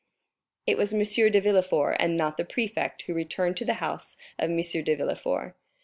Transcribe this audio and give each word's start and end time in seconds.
It 0.65 0.79
was 0.79 0.95
M. 0.95 1.03
de 1.03 1.39
Villefort, 1.39 1.95
and 1.99 2.17
not 2.17 2.37
the 2.37 2.43
prefect, 2.43 3.03
who 3.03 3.13
returned 3.13 3.55
to 3.57 3.65
the 3.65 3.75
house 3.75 4.17
of 4.39 4.49
M. 4.49 4.57
de 4.57 4.95
Villefort. 4.95 5.55